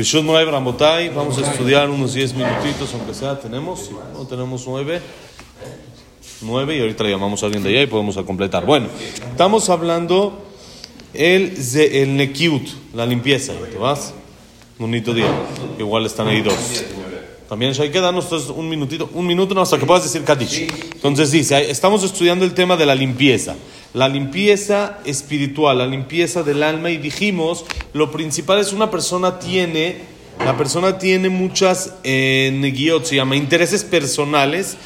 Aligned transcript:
Bishot 0.00 0.24
Moed 0.24 0.48
Ramotay, 0.48 1.10
vamos 1.10 1.36
a 1.36 1.42
estudiar 1.42 1.90
unos 1.90 2.14
10 2.14 2.32
minutitos, 2.32 2.94
aunque 2.94 3.12
sea, 3.12 3.38
tenemos, 3.38 3.90
no 4.14 4.26
tenemos 4.26 4.64
9, 4.66 4.98
9 6.40 6.76
y 6.78 6.80
ahorita 6.80 7.04
le 7.04 7.10
llamamos 7.10 7.42
a 7.42 7.46
alguien 7.46 7.62
de 7.62 7.68
allá 7.68 7.82
y 7.82 7.86
podemos 7.86 8.16
a 8.16 8.22
completar. 8.22 8.64
Bueno, 8.64 8.86
estamos 9.30 9.68
hablando 9.68 10.42
el, 11.12 11.54
el 11.74 12.16
Nekiut, 12.16 12.66
la 12.94 13.04
limpieza, 13.04 13.52
¿te 13.70 13.76
vas? 13.76 14.14
Bonito 14.78 15.12
día, 15.12 15.28
igual 15.78 16.06
están 16.06 16.28
ahí 16.28 16.40
dos. 16.40 16.82
También 17.46 17.74
hay 17.78 17.90
que 17.90 18.00
darnos 18.00 18.32
un 18.48 18.70
minutito, 18.70 19.10
un 19.12 19.26
minuto 19.26 19.54
no, 19.54 19.60
hasta 19.60 19.76
que 19.76 19.84
puedas 19.84 20.04
decir 20.04 20.24
Kadish. 20.24 20.66
Entonces 20.94 21.30
dice, 21.30 21.70
estamos 21.70 22.02
estudiando 22.04 22.46
el 22.46 22.54
tema 22.54 22.74
de 22.78 22.86
la 22.86 22.94
limpieza. 22.94 23.54
La 23.94 24.08
limpieza 24.08 24.98
espiritual, 25.04 25.78
la 25.78 25.86
limpieza 25.86 26.42
del 26.44 26.62
alma 26.62 26.90
y 26.90 26.98
dijimos, 26.98 27.64
lo 27.92 28.12
principal 28.12 28.60
es 28.60 28.72
una 28.72 28.90
persona 28.90 29.40
tiene, 29.40 29.96
la 30.44 30.56
persona 30.56 30.96
tiene 30.98 31.28
muchas 31.28 31.94
eh, 32.04 32.50
negiot, 32.54 33.04
se 33.04 33.16
llama, 33.16 33.34
intereses 33.36 33.82
personales, 33.82 34.76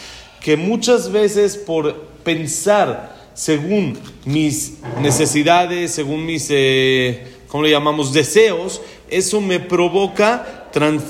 que 0.41 0.57
muchas 0.57 1.13
veces 1.13 1.57
por 1.59 1.95
pensar 2.25 3.15
según 3.35 3.99
mis 4.25 4.75
necesidades, 5.03 5.91
según 5.93 6.25
mis, 6.25 6.47
eh, 6.51 7.27
¿cómo 7.49 7.65
le 7.65 7.71
llamamos?, 7.71 8.13
deseos, 8.13 8.81
eso 9.11 9.41
me 9.43 9.61
provoca 9.61 10.69
trans, 10.73 11.03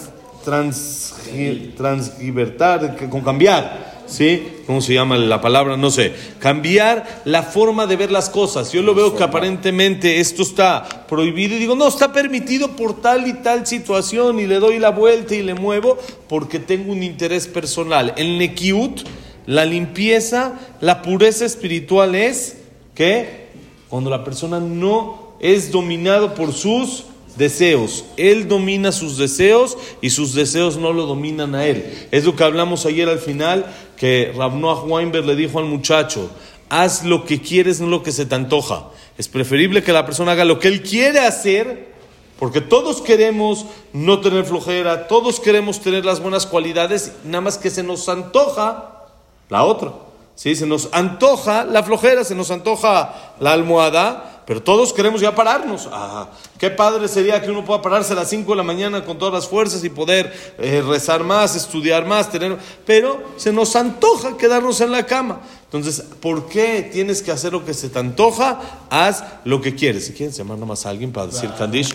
transgi- 0.44 1.74
transgibertar, 1.76 2.96
que- 2.96 3.08
con 3.08 3.20
cambiar, 3.20 3.93
¿sí? 4.06 4.46
¿Cómo 4.66 4.80
se 4.80 4.94
llama 4.94 5.16
la 5.16 5.40
palabra? 5.40 5.76
No 5.76 5.90
sé. 5.90 6.14
Cambiar 6.38 7.22
la 7.24 7.42
forma 7.42 7.86
de 7.86 7.96
ver 7.96 8.10
las 8.10 8.30
cosas. 8.30 8.72
Yo 8.72 8.82
lo 8.82 8.94
veo 8.94 9.16
que 9.16 9.22
aparentemente 9.22 10.20
esto 10.20 10.42
está 10.42 11.06
prohibido 11.06 11.56
y 11.56 11.58
digo, 11.58 11.74
no, 11.74 11.88
está 11.88 12.12
permitido 12.12 12.76
por 12.76 13.00
tal 13.00 13.26
y 13.26 13.34
tal 13.34 13.66
situación 13.66 14.38
y 14.40 14.46
le 14.46 14.58
doy 14.58 14.78
la 14.78 14.90
vuelta 14.90 15.34
y 15.34 15.42
le 15.42 15.54
muevo 15.54 15.98
porque 16.28 16.58
tengo 16.58 16.92
un 16.92 17.02
interés 17.02 17.46
personal. 17.46 18.14
El 18.16 18.38
nekiut, 18.38 19.02
la 19.46 19.64
limpieza, 19.64 20.54
la 20.80 21.02
pureza 21.02 21.44
espiritual 21.44 22.14
es 22.14 22.58
que 22.94 23.48
cuando 23.88 24.10
la 24.10 24.24
persona 24.24 24.60
no 24.60 25.34
es 25.40 25.70
dominado 25.70 26.34
por 26.34 26.52
sus 26.52 27.04
deseos. 27.36 28.04
Él 28.16 28.48
domina 28.48 28.92
sus 28.92 29.18
deseos 29.18 29.76
y 30.00 30.10
sus 30.10 30.34
deseos 30.34 30.76
no 30.76 30.92
lo 30.92 31.06
dominan 31.06 31.54
a 31.54 31.66
él. 31.66 32.08
Es 32.10 32.24
lo 32.24 32.36
que 32.36 32.44
hablamos 32.44 32.86
ayer 32.86 33.08
al 33.08 33.18
final, 33.18 33.66
que 33.96 34.32
Rabnoah 34.36 34.84
Weinberg 34.84 35.26
le 35.26 35.36
dijo 35.36 35.58
al 35.58 35.66
muchacho, 35.66 36.30
haz 36.68 37.04
lo 37.04 37.24
que 37.24 37.40
quieres, 37.40 37.80
no 37.80 37.88
lo 37.88 38.02
que 38.02 38.12
se 38.12 38.26
te 38.26 38.34
antoja. 38.34 38.88
Es 39.16 39.28
preferible 39.28 39.82
que 39.82 39.92
la 39.92 40.06
persona 40.06 40.32
haga 40.32 40.44
lo 40.44 40.58
que 40.58 40.68
él 40.68 40.82
quiere 40.82 41.20
hacer, 41.20 41.94
porque 42.38 42.60
todos 42.60 43.00
queremos 43.00 43.66
no 43.92 44.20
tener 44.20 44.44
flojera, 44.44 45.06
todos 45.06 45.38
queremos 45.38 45.80
tener 45.80 46.04
las 46.04 46.20
buenas 46.20 46.46
cualidades, 46.46 47.12
nada 47.24 47.42
más 47.42 47.58
que 47.58 47.70
se 47.70 47.82
nos 47.82 48.08
antoja 48.08 49.06
la 49.48 49.64
otra. 49.64 49.92
¿sí? 50.34 50.56
Se 50.56 50.66
nos 50.66 50.88
antoja 50.92 51.64
la 51.64 51.82
flojera, 51.82 52.24
se 52.24 52.34
nos 52.34 52.50
antoja 52.50 53.34
la 53.40 53.52
almohada, 53.52 54.33
pero 54.46 54.62
todos 54.62 54.92
queremos 54.92 55.20
ya 55.20 55.34
pararnos. 55.34 55.88
Ah, 55.90 56.28
qué 56.58 56.70
padre 56.70 57.08
sería 57.08 57.40
que 57.40 57.50
uno 57.50 57.64
pueda 57.64 57.80
pararse 57.80 58.12
a 58.12 58.16
las 58.16 58.28
5 58.28 58.50
de 58.50 58.56
la 58.56 58.62
mañana 58.62 59.04
con 59.04 59.18
todas 59.18 59.32
las 59.32 59.48
fuerzas 59.48 59.82
y 59.84 59.88
poder 59.88 60.32
eh, 60.58 60.82
rezar 60.86 61.24
más, 61.24 61.56
estudiar 61.56 62.06
más, 62.06 62.30
tener... 62.30 62.58
Pero 62.84 63.22
se 63.36 63.52
nos 63.52 63.74
antoja 63.74 64.36
quedarnos 64.36 64.80
en 64.80 64.92
la 64.92 65.06
cama. 65.06 65.40
Entonces, 65.64 66.04
¿por 66.20 66.48
qué 66.48 66.88
tienes 66.92 67.22
que 67.22 67.30
hacer 67.32 67.52
lo 67.52 67.64
que 67.64 67.72
se 67.72 67.88
te 67.88 67.98
antoja? 67.98 68.60
Haz 68.90 69.24
lo 69.44 69.60
que 69.60 69.74
quieres. 69.74 70.06
Si 70.06 70.12
quieres 70.12 70.36
llamar 70.36 70.58
nomás 70.58 70.84
a 70.84 70.90
alguien 70.90 71.10
para 71.10 71.28
decir 71.28 71.50
Kaddish, 71.56 71.94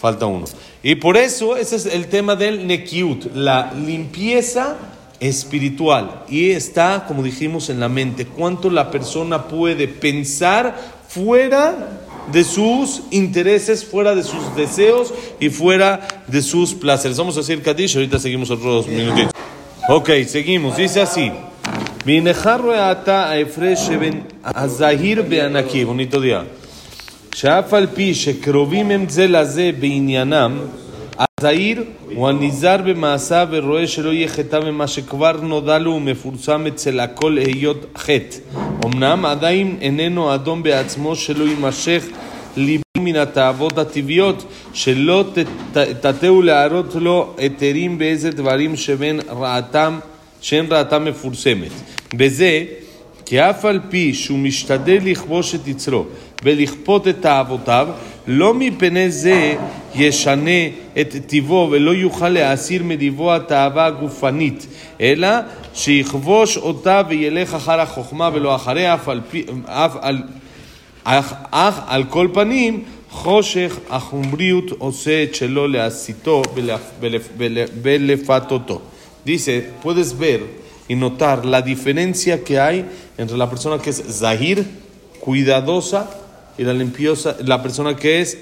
falta 0.00 0.26
uno. 0.26 0.46
Y 0.82 0.94
por 0.94 1.16
eso 1.16 1.56
ese 1.56 1.76
es 1.76 1.86
el 1.86 2.08
tema 2.08 2.36
del 2.36 2.66
Nekiut, 2.66 3.34
la 3.34 3.72
limpieza 3.74 4.76
espiritual 5.22 6.24
y 6.28 6.50
está, 6.50 7.04
como 7.06 7.22
dijimos, 7.22 7.70
en 7.70 7.78
la 7.78 7.88
mente. 7.88 8.26
Cuánto 8.26 8.68
la 8.70 8.90
persona 8.90 9.44
puede 9.46 9.86
pensar 9.86 10.91
fuera 11.11 11.75
de 12.31 12.43
sus 12.43 13.03
intereses, 13.11 13.85
fuera 13.85 14.15
de 14.15 14.23
sus 14.23 14.55
deseos 14.55 15.13
y 15.39 15.49
fuera 15.49 16.07
de 16.27 16.41
sus 16.41 16.73
placeres. 16.73 17.17
Vamos 17.17 17.35
a 17.37 17.39
decir 17.39 17.61
Kadish, 17.61 17.95
ahorita 17.95 18.19
seguimos 18.19 18.49
otros 18.51 18.87
minutitos. 18.87 19.31
Ok, 19.89 20.09
seguimos. 20.27 20.75
Dice 20.75 21.01
así. 21.01 21.31
"Vinejar 22.05 22.61
ata 22.69 23.23
ההפרש 23.31 23.87
שבין 23.87 24.21
הזהיר 24.43 25.21
בענקי, 25.29 25.85
bonito 25.85 26.17
día. 26.19 26.43
שאף 27.35 27.73
על 27.73 27.87
פי 27.93 28.13
שקרובים 28.15 28.91
הם 28.91 29.05
זה 29.09 29.27
לזה 29.27 29.71
בעניינם, 29.79 30.59
הזהיר 31.42 31.84
הוא 32.14 32.28
הנזהר 32.28 32.82
במעשיו 32.82 33.48
ורואה 33.50 33.86
שלא 33.86 34.12
יהיה 34.12 34.28
חטא 34.28 34.60
ממה 34.64 34.86
שכבר 34.86 35.40
נודע 35.42 35.78
לו 35.78 35.90
ומפורסם 35.90 36.66
אצל 36.66 37.00
הכל 37.00 37.38
היות 37.38 37.86
חטא. 37.96 38.36
אמנם 38.84 39.24
עדיין 39.24 39.76
איננו 39.80 40.34
אדום 40.34 40.62
בעצמו 40.62 41.16
שלא 41.16 41.44
יימשך 41.44 42.04
ליבו 42.56 42.82
מן 42.98 43.16
התאוות 43.16 43.78
הטבעיות, 43.78 44.44
שלא 44.72 45.24
תטעו 46.00 46.42
להראות 46.42 46.94
לו 46.94 47.34
היתרים 47.38 47.98
באיזה 47.98 48.30
דברים 48.30 48.76
שבין 48.76 49.20
רעתם, 49.28 49.98
שאין 50.40 50.66
רעתם 50.70 51.04
מפורסמת. 51.04 51.72
בזה 52.14 52.64
כי 53.26 53.40
אף 53.40 53.64
על 53.64 53.80
פי 53.88 54.14
שהוא 54.14 54.38
משתדל 54.38 54.98
לכבוש 55.04 55.54
את 55.54 55.68
יצרו 55.68 56.04
ולכפות 56.44 57.08
את 57.08 57.16
תאוותיו, 57.20 57.88
לא 58.27 58.53
מפני 58.53 59.11
זה 59.11 59.55
ישנה 59.95 60.67
את 61.01 61.15
טיבו 61.27 61.67
ולא 61.71 61.91
יוכל 61.91 62.29
להסיר 62.29 62.83
מדיבו 62.83 63.33
התאווה 63.35 63.85
הגופנית, 63.85 64.67
אלא 65.01 65.27
שיכבוש 65.73 66.57
אותה 66.57 67.01
וילך 67.07 67.53
אחר 67.53 67.79
החוכמה 67.81 68.29
ולא 68.33 68.55
אחריה, 68.55 68.93
אף 68.93 69.09
על, 69.09 69.21
פי, 69.31 69.43
אף 69.65 69.95
על, 70.01 70.23
אך, 71.03 71.33
אך 71.51 71.79
על 71.87 72.03
כל 72.03 72.27
פנים, 72.33 72.83
חושך 73.11 73.77
החומריות 73.89 74.71
עושה 74.77 75.23
את 75.23 75.35
שלו 75.35 75.67
להסיתו 75.67 76.41
ולפ- 76.55 77.01
ולפ- 77.01 77.31
ול- 77.37 77.57
ולפתותו. 77.81 78.81
Dice, 79.25 79.55
puedes 79.83 80.17
ver 80.17 80.39
y 80.89 80.95
notar 80.95 81.45
la 81.45 81.61
diferencia 81.61 82.43
que 82.45 82.59
hay 82.59 82.85
entre 83.17 83.37
la 83.37 83.49
persona 83.49 83.77
que 83.83 83.89
es 83.89 83.99
zahir, 84.21 84.57
cuidadosa, 85.19 86.01
y 86.58 86.64
la 86.64 86.72
limpiosa, 86.72 87.36
la 87.44 87.62
persona 87.62 87.96
que 87.96 88.20
es 88.20 88.38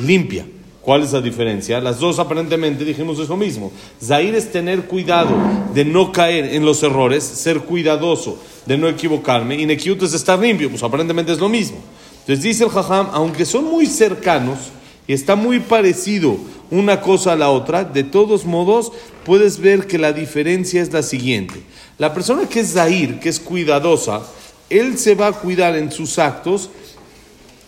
limpia. 0.00 0.46
¿Cuál 0.82 1.02
es 1.02 1.12
la 1.12 1.20
diferencia? 1.20 1.80
Las 1.80 2.00
dos 2.00 2.18
aparentemente 2.18 2.84
dijimos 2.84 3.18
es 3.20 3.28
lo 3.28 3.36
mismo. 3.36 3.70
Zahir 4.02 4.34
es 4.34 4.50
tener 4.50 4.82
cuidado 4.86 5.30
de 5.72 5.84
no 5.84 6.10
caer 6.10 6.54
en 6.56 6.64
los 6.64 6.82
errores, 6.82 7.22
ser 7.22 7.60
cuidadoso 7.60 8.38
de 8.66 8.76
no 8.76 8.88
equivocarme, 8.88 9.60
y 9.60 9.66
Nekiut 9.66 10.02
es 10.02 10.12
estar 10.12 10.38
limpio, 10.38 10.70
pues 10.70 10.82
aparentemente 10.82 11.32
es 11.32 11.38
lo 11.38 11.48
mismo. 11.48 11.78
Entonces 12.20 12.42
dice 12.42 12.64
el 12.64 12.70
Jajam, 12.70 13.08
aunque 13.12 13.44
son 13.44 13.64
muy 13.64 13.86
cercanos 13.86 14.58
y 15.06 15.12
está 15.12 15.36
muy 15.36 15.60
parecido 15.60 16.36
una 16.70 17.00
cosa 17.00 17.32
a 17.32 17.36
la 17.36 17.50
otra, 17.50 17.84
de 17.84 18.02
todos 18.02 18.44
modos 18.44 18.92
puedes 19.24 19.60
ver 19.60 19.86
que 19.86 19.98
la 19.98 20.12
diferencia 20.12 20.82
es 20.82 20.92
la 20.92 21.02
siguiente. 21.02 21.62
La 21.98 22.14
persona 22.14 22.48
que 22.48 22.60
es 22.60 22.72
Zahir, 22.72 23.20
que 23.20 23.28
es 23.28 23.38
cuidadosa, 23.38 24.22
él 24.70 24.98
se 24.98 25.14
va 25.14 25.28
a 25.28 25.32
cuidar 25.32 25.76
en 25.76 25.92
sus 25.92 26.18
actos 26.18 26.70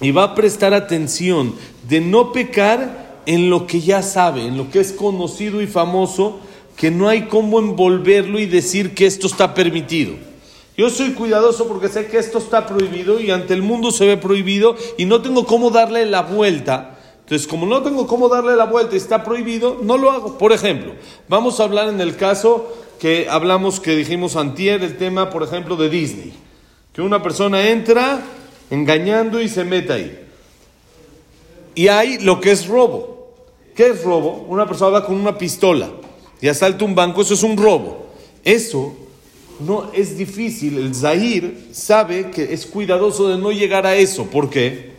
y 0.01 0.11
va 0.11 0.25
a 0.25 0.35
prestar 0.35 0.75
atención 0.75 1.55
de 1.89 2.01
no 2.01 2.33
pecar 2.33 3.23
en 3.27 3.51
lo 3.51 3.67
que 3.67 3.81
ya 3.81 4.03
sabe, 4.03 4.47
en 4.47 4.57
lo 4.57 4.71
que 4.71 4.81
es 4.81 4.93
conocido 4.93 5.63
y 5.63 5.67
famoso, 5.67 6.41
que 6.77 6.91
no 6.91 7.09
hay 7.09 7.23
cómo 7.27 7.59
envolverlo 7.59 8.39
y 8.39 8.47
decir 8.47 8.95
que 8.95 9.07
esto 9.07 9.27
está 9.27 9.55
permitido. 9.55 10.15
Yo 10.77 10.91
soy 10.91 11.13
cuidadoso 11.13 11.69
porque 11.69 11.89
sé 11.89 12.07
que 12.07 12.19
esto 12.19 12.39
está 12.39 12.67
prohibido 12.67 13.21
y 13.21 13.31
ante 13.31 13.55
el 13.55 13.63
mundo 13.63 13.93
se 13.93 14.07
ve 14.07 14.17
prohibido 14.17 14.77
y 14.99 15.05
no 15.05 15.23
tengo 15.23 15.47
cómo 15.47 15.71
darle 15.71 16.05
la 16.05 16.23
vuelta. 16.23 16.99
Entonces, 17.21 17.47
como 17.47 17.65
no 17.65 17.83
tengo 17.83 18.07
cómo 18.07 18.29
darle 18.29 18.57
la 18.57 18.67
vuelta 18.67 18.95
y 18.95 18.99
está 18.99 19.23
prohibido, 19.23 19.79
no 19.83 19.97
lo 19.97 20.11
hago. 20.11 20.37
Por 20.37 20.53
ejemplo, 20.53 20.95
vamos 21.29 21.61
a 21.61 21.65
hablar 21.65 21.89
en 21.89 22.01
el 22.01 22.17
caso 22.17 22.71
que 22.99 23.29
hablamos, 23.31 23.81
que 23.81 23.95
dijimos 23.95 24.37
antier, 24.37 24.83
el 24.83 24.97
tema, 24.97 25.31
por 25.31 25.43
ejemplo, 25.43 25.77
de 25.77 25.89
Disney. 25.89 26.35
Que 26.93 27.03
una 27.03 27.23
persona 27.23 27.69
entra 27.69 28.21
engañando 28.71 29.41
y 29.41 29.49
se 29.49 29.65
mete 29.65 29.93
ahí. 29.93 30.21
Y 31.75 31.89
hay 31.89 32.19
lo 32.19 32.41
que 32.41 32.53
es 32.53 32.67
robo. 32.67 33.33
¿Qué 33.75 33.89
es 33.89 34.03
robo? 34.05 34.47
Una 34.49 34.67
persona 34.67 34.91
va 34.93 35.07
con 35.07 35.17
una 35.17 35.37
pistola 35.37 35.91
y 36.41 36.49
asalta 36.49 36.85
un 36.85 36.95
banco, 36.95 37.23
eso 37.23 37.35
es 37.35 37.43
un 37.43 37.57
robo. 37.57 38.07
Eso 38.45 38.95
no 39.61 39.91
es 39.93 40.17
difícil. 40.17 40.79
El 40.79 40.95
Zahir 40.95 41.69
sabe 41.73 42.31
que 42.31 42.53
es 42.53 42.67
cuidadoso 42.67 43.29
de 43.29 43.39
no 43.39 43.51
llegar 43.51 43.87
a 43.87 43.97
eso. 43.97 44.27
¿Por 44.27 44.51
qué? 44.51 44.93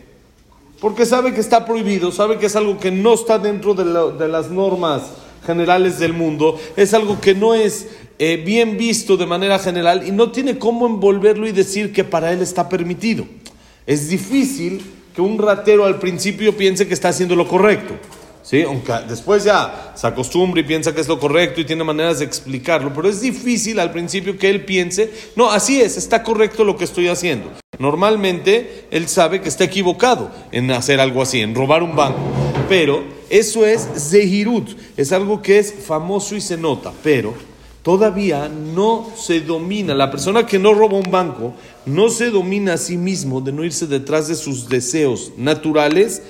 Porque 0.80 1.06
sabe 1.06 1.32
que 1.32 1.40
está 1.40 1.64
prohibido, 1.64 2.12
sabe 2.12 2.36
que 2.38 2.46
es 2.46 2.56
algo 2.56 2.78
que 2.78 2.90
no 2.90 3.14
está 3.14 3.38
dentro 3.38 3.72
de, 3.72 3.86
la- 3.86 4.08
de 4.08 4.28
las 4.28 4.50
normas 4.50 5.04
generales 5.46 5.98
del 5.98 6.12
mundo, 6.12 6.58
es 6.76 6.92
algo 6.92 7.20
que 7.20 7.32
no 7.34 7.54
es 7.54 7.86
eh, 8.18 8.42
bien 8.44 8.76
visto 8.76 9.16
de 9.16 9.24
manera 9.26 9.58
general 9.58 10.06
y 10.06 10.10
no 10.10 10.32
tiene 10.32 10.58
cómo 10.58 10.86
envolverlo 10.86 11.46
y 11.46 11.52
decir 11.52 11.92
que 11.92 12.02
para 12.04 12.32
él 12.32 12.42
está 12.42 12.68
permitido. 12.68 13.24
Es 13.86 14.08
difícil 14.08 14.84
que 15.14 15.20
un 15.20 15.38
ratero 15.38 15.84
al 15.84 15.98
principio 15.98 16.56
piense 16.56 16.88
que 16.88 16.94
está 16.94 17.10
haciendo 17.10 17.36
lo 17.36 17.46
correcto. 17.46 17.94
¿sí? 18.42 18.62
Aunque 18.62 18.92
después 19.08 19.44
ya 19.44 19.92
se 19.94 20.06
acostumbra 20.06 20.60
y 20.60 20.64
piensa 20.64 20.94
que 20.94 21.00
es 21.00 21.08
lo 21.08 21.20
correcto 21.20 21.60
y 21.60 21.64
tiene 21.64 21.84
maneras 21.84 22.18
de 22.18 22.24
explicarlo, 22.24 22.92
pero 22.92 23.08
es 23.08 23.20
difícil 23.20 23.78
al 23.78 23.92
principio 23.92 24.36
que 24.38 24.50
él 24.50 24.64
piense, 24.64 25.10
no, 25.36 25.50
así 25.50 25.80
es, 25.80 25.96
está 25.96 26.22
correcto 26.22 26.64
lo 26.64 26.76
que 26.76 26.84
estoy 26.84 27.08
haciendo. 27.08 27.50
Normalmente 27.78 28.86
él 28.90 29.08
sabe 29.08 29.40
que 29.40 29.48
está 29.48 29.64
equivocado 29.64 30.30
en 30.50 30.70
hacer 30.70 31.00
algo 31.00 31.22
así, 31.22 31.40
en 31.40 31.54
robar 31.54 31.82
un 31.82 31.94
banco, 31.94 32.18
pero 32.68 33.04
eso 33.30 33.66
es 33.66 33.88
zehirut, 34.10 34.70
es 34.96 35.12
algo 35.12 35.42
que 35.42 35.58
es 35.58 35.74
famoso 35.86 36.34
y 36.34 36.40
se 36.40 36.56
nota, 36.56 36.92
pero 37.02 37.34
todavía 37.86 38.48
no 38.48 39.06
se 39.16 39.42
domina, 39.42 39.94
la 39.94 40.10
persona 40.10 40.44
que 40.44 40.58
no 40.58 40.74
roba 40.74 40.96
un 40.96 41.08
banco 41.08 41.54
no 41.84 42.08
se 42.08 42.30
domina 42.30 42.72
a 42.72 42.78
sí 42.78 42.96
mismo 42.96 43.40
de 43.40 43.52
no 43.52 43.62
irse 43.62 43.86
detrás 43.86 44.26
de 44.26 44.34
sus 44.34 44.68
deseos 44.68 45.30
naturales 45.36 46.20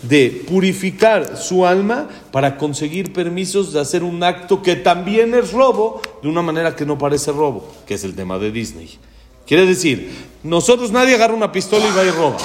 de 0.00 0.42
purificar 0.48 1.36
su 1.36 1.66
alma 1.66 2.08
para 2.30 2.56
conseguir 2.56 3.12
permisos 3.12 3.74
de 3.74 3.80
hacer 3.80 4.02
un 4.02 4.22
acto 4.22 4.62
que 4.62 4.74
también 4.74 5.34
es 5.34 5.52
robo 5.52 6.00
de 6.22 6.30
una 6.30 6.40
manera 6.40 6.74
que 6.74 6.86
no 6.86 6.96
parece 6.96 7.30
robo, 7.30 7.70
que 7.86 7.92
es 7.92 8.04
el 8.04 8.14
tema 8.14 8.38
de 8.38 8.50
Disney. 8.50 8.98
Quiere 9.46 9.66
decir, 9.66 10.10
nosotros 10.42 10.92
nadie 10.92 11.14
agarra 11.14 11.34
una 11.34 11.52
pistola 11.52 11.86
y 11.86 11.94
va 11.94 12.04
y 12.06 12.10
roba. 12.10 12.38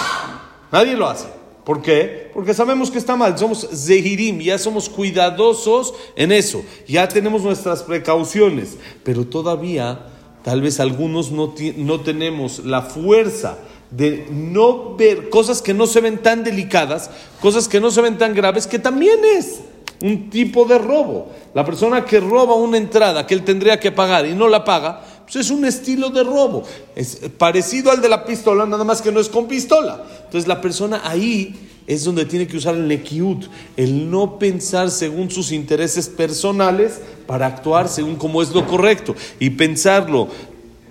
Nadie 0.73 0.97
lo 0.97 1.07
hace. 1.07 1.36
¿Por 1.67 1.81
qué? 1.81 2.31
Porque 2.33 2.53
sabemos 2.53 2.89
que 2.89 2.97
está 2.97 3.17
mal. 3.17 3.37
Somos 3.37 3.67
zehirim, 3.73 4.39
ya 4.39 4.57
somos 4.57 4.87
cuidadosos 4.87 5.93
en 6.15 6.31
eso. 6.31 6.63
Ya 6.87 7.09
tenemos 7.09 7.41
nuestras 7.41 7.83
precauciones. 7.83 8.77
Pero 9.03 9.27
todavía, 9.27 9.99
tal 10.45 10.61
vez 10.61 10.79
algunos 10.79 11.29
no, 11.29 11.53
no 11.75 11.99
tenemos 11.99 12.59
la 12.59 12.83
fuerza 12.83 13.57
de 13.91 14.27
no 14.31 14.95
ver 14.95 15.27
cosas 15.27 15.61
que 15.61 15.73
no 15.73 15.87
se 15.87 15.99
ven 15.99 16.19
tan 16.19 16.45
delicadas, 16.45 17.09
cosas 17.41 17.67
que 17.67 17.81
no 17.81 17.91
se 17.91 17.99
ven 17.99 18.17
tan 18.17 18.33
graves, 18.33 18.65
que 18.65 18.79
también 18.79 19.19
es 19.37 19.59
un 20.01 20.29
tipo 20.29 20.63
de 20.63 20.77
robo. 20.77 21.33
La 21.53 21.65
persona 21.65 22.05
que 22.05 22.21
roba 22.21 22.55
una 22.55 22.77
entrada 22.77 23.27
que 23.27 23.33
él 23.33 23.43
tendría 23.43 23.77
que 23.77 23.91
pagar 23.91 24.25
y 24.25 24.33
no 24.33 24.47
la 24.47 24.63
paga, 24.63 25.03
pues 25.27 25.45
es 25.45 25.51
un 25.51 25.65
estilo 25.65 26.09
de 26.09 26.23
robo. 26.23 26.63
Es 26.95 27.19
parecido 27.37 27.91
al 27.91 28.01
de 28.01 28.07
la 28.07 28.23
pistola, 28.25 28.65
nada 28.65 28.85
más 28.85 29.01
que 29.01 29.11
no 29.11 29.19
es 29.19 29.27
con 29.27 29.47
pistola. 29.47 30.01
Entonces 30.23 30.47
la 30.47 30.61
persona 30.61 31.01
ahí 31.03 31.53
es 31.85 32.05
donde 32.05 32.25
tiene 32.25 32.47
que 32.47 32.55
usar 32.55 32.75
el 32.75 32.87
nekiut, 32.87 33.45
el 33.75 34.09
no 34.09 34.39
pensar 34.39 34.89
según 34.89 35.29
sus 35.29 35.51
intereses 35.51 36.07
personales 36.07 37.01
para 37.25 37.45
actuar 37.45 37.89
según 37.89 38.15
como 38.15 38.41
es 38.41 38.51
lo 38.51 38.65
correcto 38.65 39.15
y 39.37 39.49
pensarlo 39.49 40.29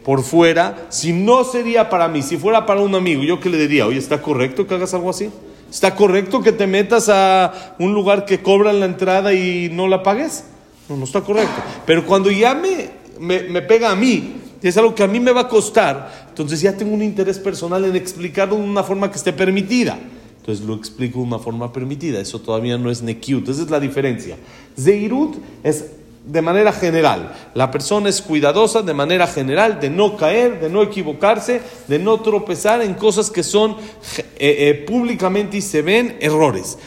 por 0.05 0.23
fuera, 0.23 0.87
si 0.91 1.13
no 1.13 1.43
sería 1.43 1.89
para 1.89 2.07
mí, 2.07 2.23
si 2.23 2.37
fuera 2.37 2.65
para 2.65 2.81
un 2.81 2.95
amigo, 2.95 3.25
yo 3.25 3.41
que 3.41 3.49
le 3.49 3.59
diría, 3.59 3.87
oye, 3.87 3.99
¿está 3.99 4.23
correcto 4.23 4.67
que 4.67 4.75
hagas 4.75 4.95
algo 4.95 5.11
así? 5.11 5.31
¿Está 5.69 5.97
correcto 5.97 6.43
que 6.43 6.53
te 6.53 6.67
metas 6.67 7.09
a 7.09 7.75
un 7.81 7.93
lugar 7.93 8.25
que 8.25 8.41
cobran 8.41 8.79
la 8.81 8.87
entrada 8.87 9.35
y 9.35 9.69
no 9.73 9.89
la 9.89 10.03
pagues? 10.05 10.45
No, 10.89 10.97
no 10.97 11.05
está 11.05 11.23
correcto. 11.23 11.61
Pero 11.87 12.07
cuando 12.07 12.31
ya 12.31 12.55
me, 12.55 12.89
me, 13.19 13.63
pega 13.63 13.91
a 13.91 13.97
mí, 13.97 14.35
y 14.63 14.69
es 14.69 14.77
algo 14.77 14.95
que 14.95 15.03
a 15.03 15.07
mí 15.07 15.21
me 15.21 15.33
va 15.33 15.43
a 15.43 15.49
costar, 15.49 16.27
entonces 16.29 16.61
ya 16.61 16.77
tengo 16.77 16.95
un 16.95 17.03
interés 17.03 17.39
personal 17.39 17.85
en 17.85 17.97
explicarlo 17.97 18.57
de 18.57 18.63
una 18.63 18.83
forma 18.83 19.11
que 19.11 19.17
esté 19.17 19.33
permitida. 19.33 19.99
Entonces 20.39 20.65
lo 20.65 20.75
explico 20.75 21.19
de 21.19 21.25
una 21.25 21.41
forma 21.41 21.73
permitida. 21.73 22.21
Eso 22.21 22.41
todavía 22.41 22.79
no 22.79 22.89
es 22.89 23.03
nekiut. 23.03 23.49
Esa 23.49 23.63
es 23.63 23.71
la 23.71 23.81
diferencia. 23.81 24.37
Zeirut 24.79 25.39
es 25.65 25.87
de 26.25 26.43
manera 26.43 26.73
general. 26.73 27.33
La 27.55 27.71
persona 27.71 28.09
es 28.09 28.21
cuidadosa 28.21 28.83
de 28.83 28.95
manera 28.95 29.27
general 29.27 29.81
de 29.81 29.91
no 29.91 30.17
caer, 30.17 30.61
de 30.61 30.69
no 30.69 30.83
equivocarse, 30.83 31.63
de 31.87 31.99
no 31.99 32.21
tropezar 32.21 32.83
en 32.83 32.95
cosas 32.95 33.31
que 33.31 33.43
son 33.43 33.73
eh, 33.73 34.25
eh, 34.39 34.85
públicamente 34.87 35.57
y 35.57 35.63
se 35.63 35.83
ven 35.83 36.17
errores. 36.21 36.79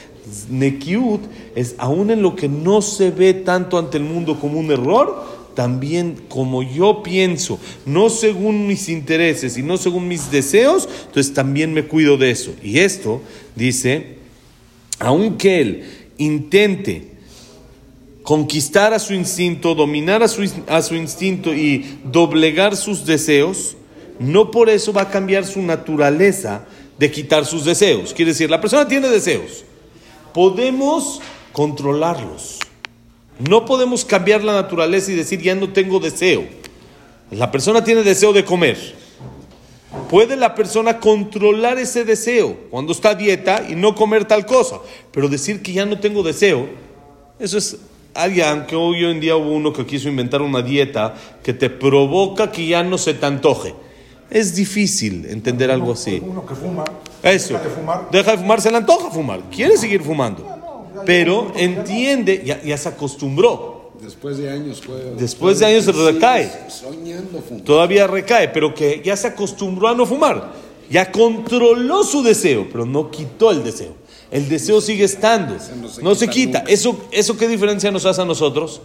Nekiut 0.50 1.22
es 1.56 1.76
aún 1.80 2.12
en 2.12 2.22
lo 2.22 2.36
que 2.36 2.48
no 2.48 2.81
se 2.81 3.12
ve 3.12 3.34
tanto 3.34 3.78
ante 3.78 3.98
el 3.98 4.04
mundo 4.04 4.40
como 4.40 4.60
un 4.60 4.72
error, 4.72 5.39
también 5.60 6.22
como 6.30 6.64
yo 6.64 7.04
pienso, 7.04 7.60
no 7.86 8.10
según 8.10 8.66
mis 8.66 8.88
intereses 8.88 9.58
y 9.58 9.62
no 9.62 9.76
según 9.76 10.08
mis 10.08 10.32
deseos, 10.32 10.88
entonces 11.08 11.34
también 11.34 11.74
me 11.74 11.84
cuido 11.84 12.16
de 12.16 12.32
eso. 12.32 12.54
Y 12.64 12.80
esto 12.80 13.22
dice, 13.58 14.16
aunque 15.00 15.60
él 15.60 15.84
intente 16.18 17.12
conquistar 18.24 18.94
a 18.94 19.00
su 19.00 19.14
instinto, 19.14 19.76
dominar 19.76 20.24
a 20.24 20.30
su, 20.30 20.50
a 20.70 20.82
su 20.82 20.96
instinto 20.96 21.54
y 21.54 22.00
doblegar 22.06 22.78
sus 22.78 23.06
deseos, 23.06 23.76
no 24.18 24.52
por 24.52 24.70
eso 24.70 24.94
va 24.94 25.02
a 25.02 25.10
cambiar 25.10 25.46
su 25.46 25.62
naturaleza 25.62 26.64
de 26.98 27.12
quitar 27.12 27.46
sus 27.46 27.66
deseos. 27.66 28.14
Quiere 28.14 28.32
decir, 28.32 28.50
la 28.50 28.62
persona 28.62 28.88
tiene 28.88 29.10
deseos, 29.10 29.66
podemos 30.34 31.20
controlarlos. 31.52 32.60
No 33.40 33.66
podemos 33.66 34.04
cambiar 34.04 34.44
la 34.44 34.54
naturaleza 34.54 35.12
y 35.12 35.16
decir 35.16 35.42
ya 35.42 35.56
no 35.56 35.72
tengo 35.72 36.00
deseo. 36.00 36.44
La 37.32 37.52
persona 37.52 37.84
tiene 37.84 38.04
deseo 38.04 38.34
de 38.34 38.44
comer. 38.44 38.78
Puede 40.10 40.36
la 40.36 40.56
persona 40.56 41.00
controlar 41.00 41.78
ese 41.80 42.04
deseo 42.04 42.56
cuando 42.70 42.92
está 42.92 43.12
a 43.12 43.16
dieta 43.16 43.66
y 43.68 43.76
no 43.76 43.96
comer 43.96 44.26
tal 44.26 44.46
cosa, 44.46 44.80
pero 45.12 45.30
decir 45.30 45.62
que 45.62 45.74
ya 45.74 45.86
no 45.86 46.00
tengo 46.00 46.22
deseo, 46.22 46.68
eso 47.40 47.58
es 47.58 47.78
alguien 48.14 48.66
que 48.66 48.76
hoy 48.76 49.06
en 49.06 49.20
día 49.20 49.36
hubo 49.36 49.52
uno 49.52 49.72
que 49.72 49.86
quiso 49.86 50.10
inventar 50.10 50.42
una 50.42 50.62
dieta 50.62 51.16
que 51.42 51.54
te 51.54 51.70
provoca 51.70 52.52
que 52.52 52.68
ya 52.68 52.84
no 52.84 52.98
se 52.98 53.14
te 53.14 53.26
antoje. 53.26 53.74
Es 54.30 54.56
difícil 54.56 55.26
entender 55.28 55.72
algo 55.72 55.94
así. 55.94 56.22
Uno 56.24 56.46
que 56.46 56.54
fuma. 56.54 56.84
Eso. 57.24 57.54
Deja 57.54 57.64
de 57.64 57.70
fumar. 57.70 58.12
Deja 58.12 58.32
de 58.32 58.38
fumar, 58.38 58.62
se 58.62 58.70
le 58.70 58.78
antoja 58.78 59.10
fumar. 59.10 59.42
Quiere 59.50 59.76
seguir 59.78 60.04
fumando. 60.04 60.59
Pero 61.06 61.51
entiende, 61.56 62.44
ya, 62.46 62.62
ya 62.62 62.78
se 62.78 62.90
acostumbró. 62.90 63.92
Después 64.01 64.38
de 64.38 64.50
años, 64.50 64.81
juega. 64.86 65.12
Después 65.18 65.60
de 65.60 65.66
años 65.66 65.86
recae. 65.86 66.51
Soñando 66.69 67.42
fumar. 67.42 67.63
Todavía 67.63 68.07
recae, 68.07 68.50
pero 68.50 68.74
que 68.74 69.01
ya 69.04 69.16
se 69.18 69.28
acostumbró 69.28 69.90
a 69.90 69.96
no 69.96 70.06
fumar. 70.06 70.54
Ya 70.90 71.12
controló 71.12 72.04
su 72.04 72.24
deseo, 72.24 72.68
pero 72.72 72.86
no 72.86 73.12
quitó 73.12 73.51
el 73.51 73.63
deseo. 73.63 73.94
El 74.31 74.48
deseo 74.48 74.80
sigue 74.80 75.06
estando, 75.06 75.57
no 76.01 76.13
se 76.16 76.28
quita. 76.28 76.63
¿Eso, 76.68 77.00
¿Eso 77.12 77.36
qué 77.36 77.48
diferencia 77.48 77.92
nos 77.92 78.06
hace 78.06 78.22
a 78.22 78.25
nosotros? 78.25 78.81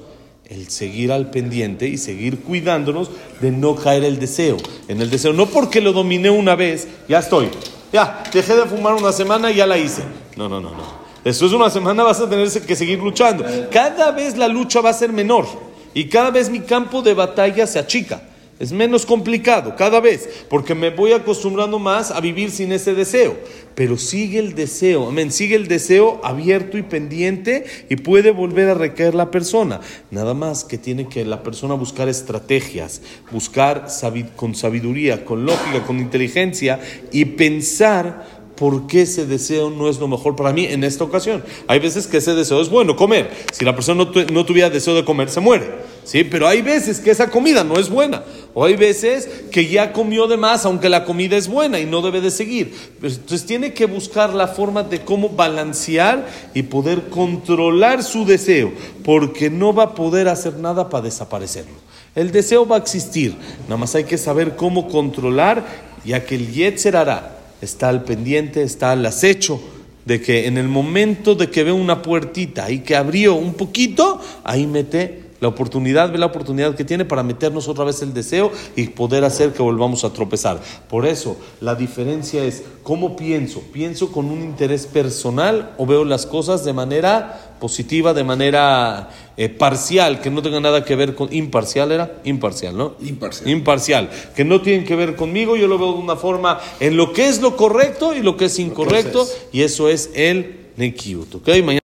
El 0.46 0.68
seguir 0.68 1.12
al 1.12 1.30
pendiente 1.30 1.86
y 1.86 1.98
seguir 1.98 2.40
cuidándonos 2.40 3.10
de 3.40 3.50
no 3.50 3.76
caer 3.76 4.04
el 4.04 4.18
deseo. 4.18 4.56
En 4.88 5.00
el 5.00 5.10
deseo, 5.10 5.32
no 5.32 5.46
porque 5.46 5.80
lo 5.82 5.92
dominé 5.92 6.30
una 6.30 6.54
vez, 6.54 6.88
ya 7.08 7.18
estoy. 7.18 7.48
Ya, 7.92 8.24
dejé 8.32 8.56
de 8.56 8.64
fumar 8.64 8.94
una 8.94 9.12
semana 9.12 9.50
y 9.50 9.56
ya 9.56 9.66
la 9.66 9.76
hice. 9.78 10.02
No, 10.36 10.48
no, 10.48 10.60
no, 10.60 10.70
no. 10.70 11.03
Después 11.24 11.50
de 11.50 11.56
una 11.56 11.70
semana 11.70 12.02
vas 12.02 12.20
a 12.20 12.28
tener 12.28 12.48
que 12.50 12.76
seguir 12.76 12.98
luchando. 12.98 13.44
Cada 13.70 14.10
vez 14.10 14.36
la 14.36 14.46
lucha 14.46 14.82
va 14.82 14.90
a 14.90 14.94
ser 14.94 15.12
menor 15.12 15.46
y 15.94 16.08
cada 16.08 16.30
vez 16.30 16.50
mi 16.50 16.60
campo 16.60 17.00
de 17.00 17.14
batalla 17.14 17.66
se 17.66 17.78
achica. 17.78 18.22
Es 18.60 18.70
menos 18.70 19.04
complicado 19.04 19.74
cada 19.74 19.98
vez, 19.98 20.28
porque 20.48 20.76
me 20.76 20.90
voy 20.90 21.12
acostumbrando 21.12 21.80
más 21.80 22.12
a 22.12 22.20
vivir 22.20 22.52
sin 22.52 22.70
ese 22.70 22.94
deseo. 22.94 23.36
Pero 23.74 23.98
sigue 23.98 24.38
el 24.38 24.54
deseo, 24.54 25.08
amén, 25.08 25.32
sigue 25.32 25.56
el 25.56 25.66
deseo 25.66 26.20
abierto 26.22 26.78
y 26.78 26.82
pendiente 26.82 27.64
y 27.90 27.96
puede 27.96 28.30
volver 28.30 28.68
a 28.68 28.74
recaer 28.74 29.16
la 29.16 29.32
persona. 29.32 29.80
Nada 30.12 30.34
más 30.34 30.62
que 30.62 30.78
tiene 30.78 31.08
que 31.08 31.24
la 31.24 31.42
persona 31.42 31.74
buscar 31.74 32.08
estrategias, 32.08 33.02
buscar 33.32 33.88
con 34.36 34.54
sabiduría, 34.54 35.24
con 35.24 35.44
lógica, 35.44 35.84
con 35.84 35.98
inteligencia 35.98 36.78
y 37.10 37.24
pensar 37.24 38.33
por 38.56 38.86
qué 38.86 39.02
ese 39.02 39.26
deseo 39.26 39.70
no 39.70 39.88
es 39.88 39.98
lo 39.98 40.08
mejor 40.08 40.36
para 40.36 40.52
mí 40.52 40.66
en 40.66 40.84
esta 40.84 41.04
ocasión. 41.04 41.42
Hay 41.66 41.78
veces 41.78 42.06
que 42.06 42.18
ese 42.18 42.34
deseo 42.34 42.60
es 42.60 42.68
bueno, 42.68 42.96
comer. 42.96 43.30
Si 43.52 43.64
la 43.64 43.74
persona 43.74 44.04
no, 44.04 44.24
no 44.32 44.44
tuviera 44.44 44.70
deseo 44.70 44.94
de 44.94 45.04
comer, 45.04 45.28
se 45.30 45.40
muere. 45.40 45.70
¿sí? 46.04 46.24
Pero 46.24 46.46
hay 46.46 46.62
veces 46.62 47.00
que 47.00 47.10
esa 47.10 47.30
comida 47.30 47.64
no 47.64 47.78
es 47.78 47.88
buena. 47.88 48.22
O 48.52 48.64
hay 48.64 48.76
veces 48.76 49.28
que 49.50 49.66
ya 49.66 49.92
comió 49.92 50.28
de 50.28 50.36
más, 50.36 50.64
aunque 50.64 50.88
la 50.88 51.04
comida 51.04 51.36
es 51.36 51.48
buena 51.48 51.80
y 51.80 51.86
no 51.86 52.02
debe 52.02 52.20
de 52.20 52.30
seguir. 52.30 52.74
Entonces 53.02 53.44
tiene 53.44 53.72
que 53.72 53.86
buscar 53.86 54.32
la 54.32 54.46
forma 54.46 54.84
de 54.84 55.00
cómo 55.00 55.30
balancear 55.30 56.28
y 56.54 56.62
poder 56.62 57.08
controlar 57.08 58.04
su 58.04 58.24
deseo, 58.24 58.72
porque 59.04 59.50
no 59.50 59.74
va 59.74 59.84
a 59.84 59.94
poder 59.94 60.28
hacer 60.28 60.58
nada 60.58 60.88
para 60.88 61.04
desaparecerlo. 61.04 61.74
El 62.14 62.30
deseo 62.30 62.66
va 62.66 62.76
a 62.76 62.78
existir, 62.78 63.34
nada 63.64 63.76
más 63.76 63.94
hay 63.96 64.04
que 64.04 64.18
saber 64.18 64.54
cómo 64.54 64.88
controlar, 64.88 65.64
ya 66.04 66.24
que 66.24 66.36
el 66.36 66.52
Yetzer 66.52 66.96
hará, 66.96 67.33
está 67.64 67.88
al 67.88 68.04
pendiente, 68.04 68.62
está 68.62 68.92
al 68.92 69.04
acecho 69.04 69.60
de 70.04 70.20
que 70.20 70.46
en 70.46 70.58
el 70.58 70.68
momento 70.68 71.34
de 71.34 71.50
que 71.50 71.64
ve 71.64 71.72
una 71.72 72.02
puertita 72.02 72.70
y 72.70 72.80
que 72.80 72.96
abrió 72.96 73.34
un 73.34 73.54
poquito, 73.54 74.20
ahí 74.44 74.66
mete 74.66 75.24
la 75.40 75.48
oportunidad, 75.48 76.10
ve 76.10 76.18
la 76.18 76.26
oportunidad 76.26 76.74
que 76.74 76.84
tiene 76.84 77.04
para 77.04 77.22
meternos 77.22 77.68
otra 77.68 77.84
vez 77.84 78.00
el 78.02 78.14
deseo 78.14 78.50
y 78.76 78.88
poder 78.88 79.24
hacer 79.24 79.52
que 79.52 79.62
volvamos 79.62 80.04
a 80.04 80.12
tropezar. 80.12 80.60
Por 80.88 81.06
eso, 81.06 81.36
la 81.60 81.74
diferencia 81.74 82.42
es 82.44 82.62
cómo 82.82 83.16
pienso. 83.16 83.60
¿Pienso 83.72 84.10
con 84.10 84.26
un 84.26 84.42
interés 84.42 84.86
personal 84.86 85.74
o 85.76 85.84
veo 85.84 86.04
las 86.04 86.24
cosas 86.24 86.64
de 86.64 86.72
manera 86.72 87.56
positiva, 87.60 88.14
de 88.14 88.24
manera 88.24 89.10
eh, 89.36 89.48
parcial, 89.48 90.20
que 90.20 90.30
no 90.30 90.42
tenga 90.42 90.60
nada 90.60 90.84
que 90.84 90.94
ver 90.96 91.14
con... 91.14 91.32
Imparcial 91.32 91.92
era? 91.92 92.20
Imparcial, 92.24 92.76
¿no? 92.76 92.94
Imparcial. 93.00 93.48
Imparcial, 93.50 94.10
que 94.34 94.44
no 94.44 94.60
tienen 94.60 94.84
que 94.84 94.94
ver 94.96 95.16
conmigo, 95.16 95.56
yo 95.56 95.66
lo 95.66 95.78
veo 95.78 95.92
de 95.92 95.98
una 95.98 96.16
forma 96.16 96.60
en 96.80 96.96
lo 96.96 97.12
que 97.12 97.28
es 97.28 97.40
lo 97.40 97.56
correcto 97.56 98.14
y 98.14 98.22
lo 98.22 98.36
que 98.36 98.46
es 98.46 98.58
incorrecto, 98.58 99.26
y 99.52 99.62
eso 99.62 99.88
es 99.88 100.10
el 100.14 100.60
Nekiut. 100.76 101.36
¿Ok? 101.36 101.48
Mañana 101.64 101.80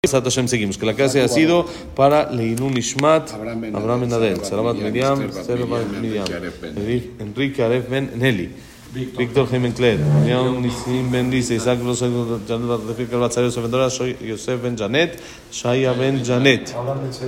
seguimos. 0.46 0.78
Que 0.78 0.86
la 0.86 0.94
clase 0.94 1.20
ha 1.20 1.28
sido 1.28 1.66
para 1.94 2.30
Leilun 2.30 2.76
Ishmat, 2.78 3.32
Abraham 3.32 3.60
Ben 3.60 3.76
Abraham 3.76 4.00
Ben 4.02 4.12
Adel, 4.12 4.34
Adel, 4.34 4.44
Sarabat 4.44 4.76
Miriam, 4.76 5.18
Miriam, 5.18 6.00
Miriam, 6.00 6.24
Enrique 6.26 6.34
Aref 6.34 6.60
Ben 6.60 6.76
Enri- 6.76 7.10
Enrique 7.20 7.62
Aref 7.62 7.90
Ben 7.90 8.10
Nelly. 8.16 8.50
Víctor 8.96 9.46
Jiménez 9.48 9.74
Cler, 9.76 10.00
León 10.24 10.62
Nisim 10.62 11.10
Ben 11.10 11.30
Dice, 11.30 11.54
Isaac 11.54 11.80
Rosa, 11.82 12.08
Janet 12.48 13.10
Batzar 13.12 13.44
Yosef 13.44 14.62
Ben 14.62 14.76
Janet, 14.76 15.20
Shaya 15.52 15.92
Ben 15.92 16.24
Janet, 16.24 16.74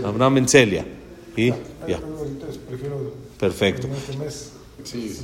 Abraham 0.05 0.35
Ben 0.35 0.49
Celia. 0.49 0.85
Y 1.37 1.53
ya, 1.87 2.01
perfecto. 3.39 3.87
este. 4.27 4.59
Sí, 4.83 5.15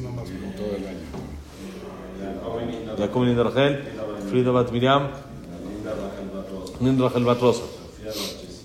todo 0.56 0.76
el 0.76 0.86
año. 0.86 0.98
Jacob 2.98 3.24
Ben 3.24 3.36
Rachel, 3.42 3.84
Frida 4.28 4.50
Bat 4.50 4.70
Miriam, 4.70 5.08
Nin 6.80 7.00
Rachel 7.00 7.24
Bat 7.24 7.40
Rosa, 7.40 7.62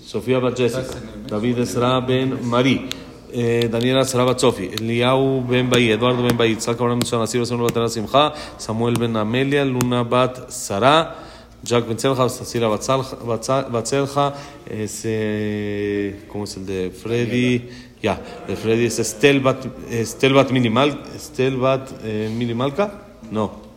Sofía 0.05 0.39
Bat 0.39 0.57
Jessica, 0.57 0.99
David 1.27 1.59
Esra 1.59 2.01
Ben 2.01 2.45
Mari, 2.45 2.89
eh, 3.31 3.67
Daniela 3.71 4.01
Esra 4.01 4.23
Bat 4.23 4.39
Sofi, 4.39 4.69
Eliau 4.73 5.41
Ben 5.47 5.69
Baí, 5.69 5.91
Eduardo 5.91 6.23
Ben 6.23 6.35
Baí, 6.37 6.57
Abraham 6.67 6.99
Nasir, 6.99 7.41
Ana 7.75 7.89
Simcha, 7.89 8.33
Samuel 8.57 8.95
Ben 8.99 9.15
Amelia, 9.17 9.63
Luna 9.65 10.03
Bat 10.03 10.49
Sara, 10.51 11.15
Jack 11.63 11.87
Ben 11.87 11.97
Zelja, 11.99 12.29
Sasira 12.29 12.67
Bat 12.67 12.81
Salja- 12.83 13.17
Bat 13.25 13.43
Sa- 13.43 13.67
Bat 13.69 13.87
Zelja, 13.87 14.33
es, 14.69 15.01
eh, 15.05 16.25
¿cómo 16.27 16.45
es 16.45 16.55
el 16.57 16.65
de 16.65 16.91
Freddy? 16.91 17.69
Ya, 18.01 18.21
de 18.47 18.55
Freddy 18.55 18.85
es 18.85 18.99
Estel 18.99 19.41
Bat, 19.41 19.65
Estel 19.91 20.33
Bat 20.33 20.51
Minimal, 20.51 21.03
Estel 21.15 21.57
Bat 21.57 21.89
eh, 22.03 22.33
Minimalka, 22.33 23.01
no. 23.29 23.67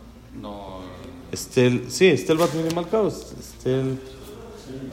Estel, 1.31 1.85
sí, 1.89 2.07
Estel 2.07 2.37
Bat 2.37 2.53
Minimalka 2.53 3.01
o 3.01 3.07
Estel. 3.07 3.97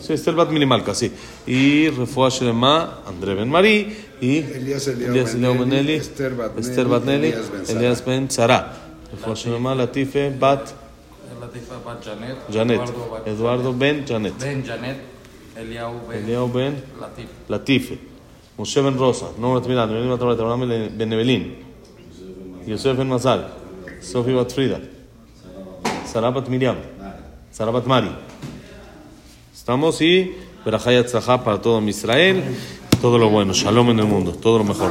Sí, 0.00 0.12
Estel 0.14 0.34
Bat 0.34 0.50
Minimalka, 0.50 0.94
sí. 0.94 1.12
Y 1.46 1.88
Refuah 1.90 2.30
Shlema, 2.30 3.02
André 3.06 3.34
Ben 3.34 3.48
Marí 3.48 3.94
y 4.20 4.38
Elías 4.38 4.86
Eliao 4.88 5.10
Elías 5.12 5.34
Eliao 5.34 5.52
Ben 5.52 5.70
Ben 5.70 5.78
Eli, 5.78 5.92
Eli, 5.92 5.98
Esther 5.98 6.34
Bat 6.34 6.58
Esther 6.58 6.86
Nelly, 6.86 6.90
Bat 6.90 7.04
Nelly, 7.04 7.28
Elías 7.28 7.50
Ben 7.50 7.64
Sara. 7.66 7.78
Elías 7.78 8.04
Ben 8.04 8.30
Sara. 8.30 8.72
Refuah 9.12 9.34
Shlema, 9.34 9.74
Latife 9.74 10.30
Bat 10.30 10.74
Janet, 12.02 12.36
Janet, 12.50 12.80
Eduardo 13.26 13.72
Ben 13.72 14.04
Janet, 14.06 14.34
Ben 14.38 14.62
Janet, 14.62 14.96
Eliau 15.56 16.00
Ben 16.08 16.24
Eliao 16.24 16.48
Ben 16.48 16.82
Latif, 17.00 17.28
Latife, 17.48 17.98
Moshe 18.56 18.82
Ben 18.82 18.96
Rosa, 18.96 19.26
Noemi 19.38 19.74
Bat 19.74 19.90
Roberta, 19.90 20.42
Abraham 20.42 20.68
Ben 20.96 21.12
Evelyn, 21.12 21.56
Yosef 22.66 22.96
Ben 22.96 23.08
Mazal, 23.08 23.50
Sofi 24.00 24.32
Bat 24.32 24.52
Frida, 24.52 24.80
Sara 26.06 26.30
Bat 26.30 26.48
Miriam, 26.48 26.76
Sara 27.50 27.72
Bat 27.72 27.86
Mari. 27.86 28.10
Estamos 29.52 30.00
y 30.00 30.34
Berajá 30.64 30.92
y 30.92 30.96
Atzlajá 30.96 31.42
para 31.42 31.60
todo 31.60 31.80
Israel, 31.88 32.42
todo 33.00 33.18
lo 33.18 33.30
bueno, 33.30 33.52
Shalom 33.52 33.90
en 33.90 33.98
el 34.00 34.06
mundo, 34.06 34.32
todo 34.32 34.58
lo 34.58 34.64
mejor. 34.64 34.90